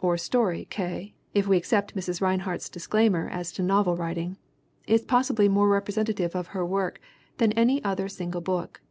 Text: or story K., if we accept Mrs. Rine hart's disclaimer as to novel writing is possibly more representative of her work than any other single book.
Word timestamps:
or 0.00 0.18
story 0.18 0.66
K., 0.68 1.14
if 1.32 1.46
we 1.48 1.56
accept 1.56 1.96
Mrs. 1.96 2.20
Rine 2.20 2.40
hart's 2.40 2.68
disclaimer 2.68 3.26
as 3.30 3.50
to 3.52 3.62
novel 3.62 3.96
writing 3.96 4.36
is 4.86 5.06
possibly 5.06 5.48
more 5.48 5.70
representative 5.70 6.36
of 6.36 6.48
her 6.48 6.66
work 6.66 7.00
than 7.38 7.52
any 7.52 7.82
other 7.82 8.06
single 8.06 8.42
book. 8.42 8.82